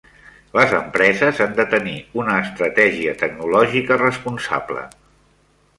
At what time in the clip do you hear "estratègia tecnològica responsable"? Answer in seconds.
2.47-4.87